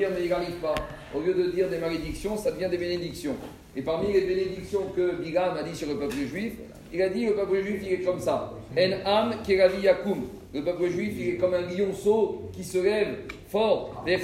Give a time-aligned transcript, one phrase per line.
[0.00, 0.74] mais il n'arrive pas.
[1.14, 3.36] Au lieu de dire des malédictions, ça devient des bénédictions.
[3.74, 6.54] Et parmi les bénédictions que Bilam a dit sur le peuple juif,
[6.92, 8.52] il a dit le peuple juif, il est comme ça.
[8.76, 9.34] En am
[9.82, 10.24] yakum.
[10.54, 13.16] Le peuple juif, il est comme un lionceau qui se lève
[13.48, 14.04] fort.
[14.06, 14.18] Et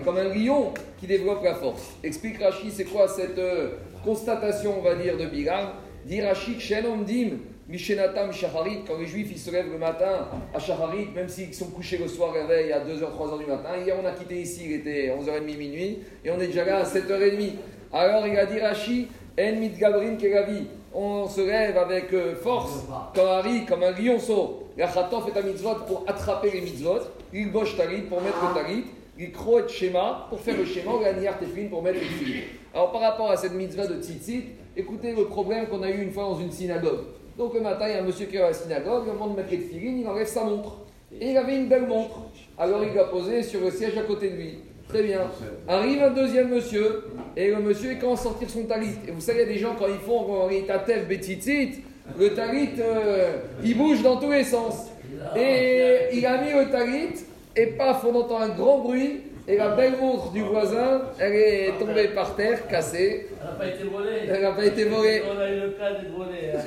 [0.00, 1.94] comme un lion qui développe la force.
[2.04, 3.70] Explique Rashi, c'est quoi cette euh,
[4.04, 5.68] constatation, on va dire, de Bilam
[6.04, 6.20] Dit
[6.58, 7.38] shenom dim.
[7.68, 11.70] Mishenatam Shaharit, quand les juifs ils se lèvent le matin à Shaharit, même s'ils sont
[11.70, 14.72] couchés le soir réveil à 2h, 3h du matin, hier on a quitté ici, il
[14.72, 17.52] était 11h30 minuit, et on est déjà là à 7h30.
[17.92, 23.28] Alors il a dit Rashi, En mitgabrin keravi, on se lève avec euh, force, comme
[23.28, 24.68] un riz, comme un lionceau.
[24.76, 27.00] La chatof est un mitzvot pour attraper les mitzvot,
[27.32, 28.84] il boche tarit pour mettre le tarit,
[29.18, 32.40] il croit schéma pour faire le schéma, la teflin pour mettre le teflin.
[32.74, 34.44] Alors par rapport à cette mitzvah de tzitzit,
[34.76, 37.04] écoutez le problème qu'on a eu une fois dans une synagogue.
[37.36, 39.36] Donc le matin, il y a un monsieur qui est à la synagogue, moment de
[39.36, 40.78] mettre les tefilines, il enlève sa montre.
[41.18, 42.20] Et il avait une belle montre.
[42.58, 44.58] Alors il l'a posée sur le siège à côté de lui.
[44.88, 45.20] Très bien.
[45.66, 47.04] Arrive un deuxième monsieur,
[47.36, 48.90] et le monsieur il commence à sortir son talit.
[49.08, 51.80] Et vous savez, il y a des gens, quand ils font tatev betitzit,
[52.18, 54.88] le talit, euh, il bouge dans tous les sens.
[55.36, 57.24] Et il a mis le talit,
[57.56, 61.72] et paf, on entend un grand bruit, et la belle montre du voisin, elle est
[61.78, 63.28] tombée par terre, cassée.
[63.40, 64.10] Elle n'a pas été volée.
[64.28, 65.22] Elle n'a pas été volée.
[65.34, 66.52] On a eu le cas d'être volée.
[66.54, 66.60] hein.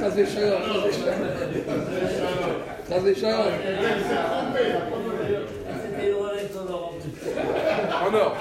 [0.00, 0.60] Tras des chaleurs,
[2.88, 3.46] tras des chaleurs.
[5.82, 6.94] C'était une Rolex en or
[8.02, 8.36] en or.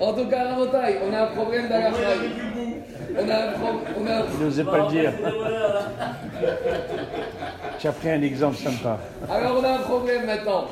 [0.00, 2.30] En tout cas, à Montaille, on a un problème dans la faille.
[3.18, 3.84] On a un problème.
[3.98, 4.38] On.
[4.38, 5.12] Il n'osait pas le dire.
[7.78, 8.98] Tu as pris un exemple sympa.
[9.30, 10.66] Alors on a un problème maintenant.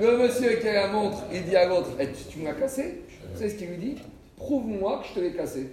[0.00, 3.04] Le monsieur qui a la montre, il dit à l'autre Eh, Tu, l'as cassé?
[3.32, 3.96] Tu sais ce qu'il lui dit?
[4.36, 5.72] Prouve-moi que je te l'ai cassé.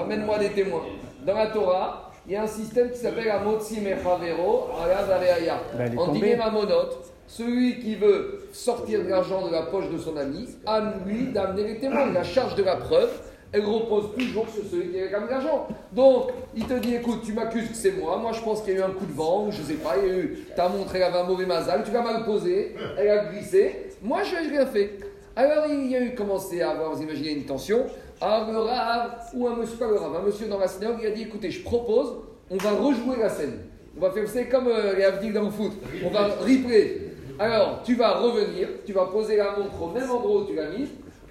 [0.00, 0.82] Amène-moi des témoins.
[1.26, 5.60] Dans la Torah, il y a un système qui s'appelle Amotsi Mechavero Ayad Areaya.
[5.76, 6.18] Ben, tombée.
[6.20, 10.80] dîner Mamonote, celui qui veut sortir de l'argent de la poche de son ami, à
[11.06, 12.10] lui d'amener les témoins.
[12.12, 13.12] La charge de la preuve,
[13.56, 15.66] elle repose toujours sur celui qui réclame l'argent.
[15.92, 18.76] Donc, il te dit, écoute, tu m'accuses que c'est moi, moi je pense qu'il y
[18.76, 20.94] a eu un coup de vent, je sais pas, il y a eu, ta montre,
[20.94, 24.56] elle avait un mauvais mazal, tu l'as mal posé, elle a glissé, moi je n'ai
[24.56, 24.98] rien fait.
[25.34, 27.86] Alors il y a eu commencé à avoir, vous imaginez, une tension.
[28.20, 31.06] Alors le rave, ou un monsieur, pas le rave, un monsieur dans la synagogue, il
[31.06, 32.14] a dit, écoutez, je propose,
[32.50, 33.58] on va rejouer la scène.
[33.96, 35.72] On va faire, vous savez, comme euh, les avenirs dans le foot,
[36.04, 37.00] on va replay.
[37.38, 40.70] Alors, tu vas revenir, tu vas poser la montre au même endroit où tu l'as
[40.70, 40.88] mise.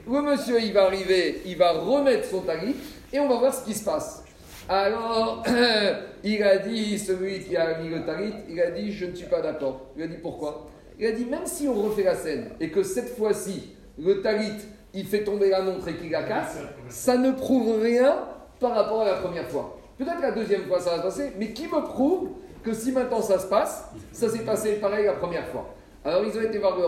[0.08, 2.76] Le monsieur, il va arriver, il va remettre son tarif
[3.12, 4.24] et on va voir ce qui se passe.
[4.70, 5.44] Alors,
[6.24, 9.26] il a dit, celui qui a mis le tarif, il a dit, je ne suis
[9.26, 9.88] pas d'accord.
[9.98, 10.68] Il a dit, pourquoi?
[11.00, 14.54] Il a dit, même si on refait la scène et que cette fois-ci, le talit,
[14.94, 16.58] il fait tomber la montre et qu'il la casse,
[16.90, 18.16] ça ne prouve rien
[18.60, 19.78] par rapport à la première fois.
[19.98, 22.30] Peut-être la deuxième fois ça va se passer, mais qui me prouve
[22.64, 25.74] que si maintenant ça se passe, ça s'est passé pareil la première fois?
[26.04, 26.86] Alors ils ont été voir le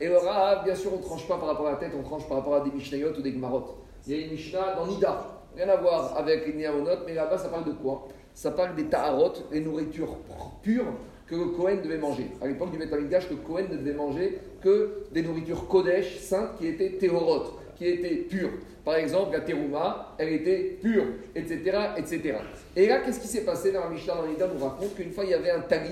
[0.00, 2.02] et le Rav, bien sûr, on ne tranche pas par rapport à la tête, on
[2.02, 3.76] tranche par rapport à des Mishnayot ou des Gemarot.
[4.06, 7.48] Il y a une Mishnah dans Nida, rien à voir avec les mais là-bas ça
[7.48, 8.06] parle de quoi?
[8.32, 10.16] Ça parle des Taharot, les nourritures
[10.62, 10.92] pures
[11.26, 12.30] que le devait manger.
[12.40, 16.68] À l'époque du Betamigdash, le Kohen ne devait manger que des nourritures Kodesh, saintes, qui
[16.68, 18.50] étaient Théorot, qui étaient pures.
[18.84, 21.04] Par exemple, la Teruma, elle était pure,
[21.34, 21.78] etc.
[21.98, 22.36] etc.
[22.74, 24.46] Et là, qu'est-ce qui s'est passé dans la Mishnah dans Nida?
[24.46, 25.90] Nous raconte qu'une fois, il y avait un talit,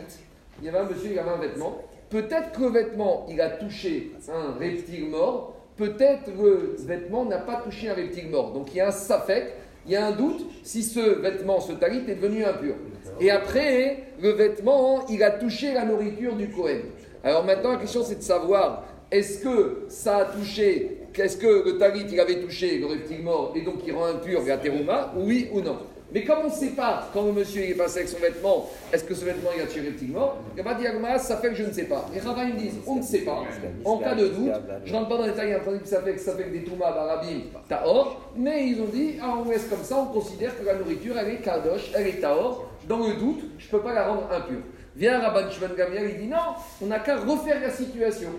[0.61, 1.83] il y avait un monsieur, il avait un vêtement.
[2.11, 7.57] Peut-être que le vêtement, il a touché un reptile mort, peut-être le vêtement n'a pas
[7.57, 8.53] touché un reptile mort.
[8.53, 9.55] Donc il y a un safek,
[9.87, 12.75] il y a un doute si ce vêtement, ce talit est devenu impur.
[13.21, 16.83] Et après, le vêtement, il a touché la nourriture du Kohen.
[17.25, 21.79] Alors maintenant, la question c'est de savoir, est-ce que ça a touché, est-ce que le
[21.79, 25.49] talit, il avait touché le reptile mort et donc il rend impur la terouma, oui
[25.53, 25.79] ou non?
[26.13, 28.71] Mais comme on ne sait pas, quand le monsieur il est passé avec son vêtement,
[28.93, 30.39] est-ce que ce vêtement il a tué le reptile mort?
[30.57, 32.09] Il va dire, Agma, ça fait que je ne sais pas.
[32.15, 33.43] Les rabbins ils disent, on ne sait pas.
[33.85, 34.53] En cas de doute,
[34.85, 36.37] je rentre pas dans les détails, il y a un principe qui s'appelle que ça
[36.37, 39.99] fait que des toumas, barabim, taor, mais ils ont dit, ah, on laisse comme ça,
[39.99, 42.71] on considère que la nourriture elle est kadosh, elle est taor.
[42.89, 44.61] Dans le doute, je ne peux pas la rendre impure.
[44.95, 48.31] Vient Rabban Shimon Gamliel, il dit, non, on n'a qu'à refaire la situation.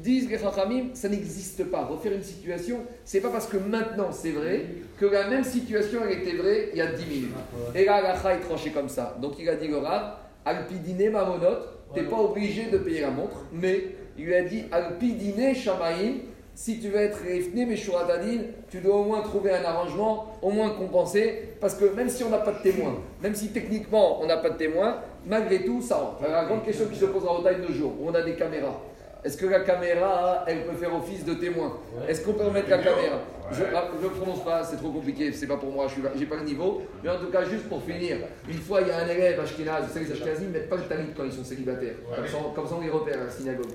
[0.00, 1.84] Disent les Chachamim, ça n'existe pas.
[1.84, 4.64] Refaire une situation, c'est pas parce que maintenant c'est vrai
[4.98, 7.34] que la même situation elle était vraie il y a 10 minutes.
[7.74, 9.16] Et là, la est tranchée comme ça.
[9.20, 11.58] Donc il a dit le Rav, Alpidine Mamonot,
[11.94, 16.20] t'es pas obligé de payer la montre, mais il lui a dit Alpidine Shamaim,
[16.54, 20.70] si tu veux être Refne Meshuratadin, tu dois au moins trouver un arrangement, au moins
[20.70, 24.36] compenser, parce que même si on n'a pas de témoin, même si techniquement on n'a
[24.36, 26.22] pas de témoin, malgré tout ça rentre.
[26.30, 28.34] La grande question qui se posera au taille de nos jours, où on a des
[28.34, 28.80] caméras.
[29.24, 31.78] Est-ce que la caméra, elle peut faire office de témoin
[32.08, 33.20] Est-ce qu'on peut remettre la caméra
[33.52, 36.42] Je ne prononce pas, c'est trop compliqué, c'est pas pour moi, je n'ai pas le
[36.42, 36.82] niveau.
[37.04, 38.16] Mais en tout cas, juste pour finir,
[38.48, 40.06] une fois il y a un élève ashkénaze, vous savez
[40.40, 41.94] les ne mettent pas le talit quand ils sont célibataires.
[42.16, 43.70] Comme ça, comme ça on les repère à la synagogue.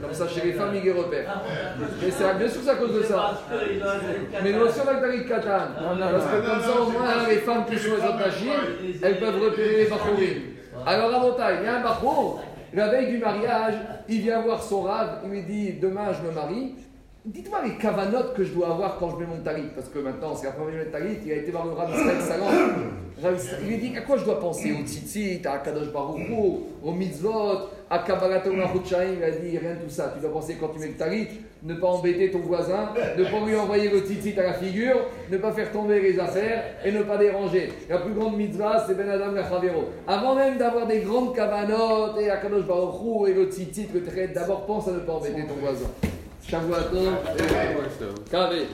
[0.00, 1.42] Comme ça, chez les femmes, ils les repèrent.
[2.00, 3.40] Mais c'est bien sûr c'est à cause de ça.
[4.44, 5.48] Mais non, sur le talit katan.
[5.98, 9.78] Parce que comme ça, au moins, les femmes qui sont les attachées, elles peuvent repérer
[9.78, 10.42] les bachourim.
[10.86, 12.40] Alors, à montagne, il y a un bachour.
[12.74, 13.74] La veille du mariage,
[14.08, 16.74] il vient voir son rave, il lui dit Demain je me marie.
[17.24, 19.68] Dites-moi les cavanotes que je dois avoir quand je mets mon talit.
[19.76, 21.50] Parce que maintenant, c'est la première fois que je mets le talit, il a été
[21.52, 22.46] voir le Rav Israël Salon.
[23.62, 24.72] Il lui dit À quoi je dois penser?
[24.72, 26.28] Au tzitzit, à Kadosh Baruch
[26.82, 28.42] au mitzvot, à Kabbalat
[28.88, 29.04] Chaim.
[29.18, 30.12] Il a dit Rien de tout ça.
[30.14, 31.28] Tu dois penser quand tu mets le talit,
[31.62, 34.96] ne pas embêter ton voisin, ne pas lui envoyer le tzitzit à la figure,
[35.30, 37.70] ne pas faire tomber les affaires et ne pas déranger.
[37.88, 39.32] La plus grande mitzvah, c'est Ben Adam.
[40.08, 44.02] Avant même d'avoir des grandes cavanotes et à Kadosh Baruch Hu et le tzitzit, le
[44.02, 45.90] trait, d'abord pense à ne pas embêter ton voisin.
[48.30, 48.66] Kavé.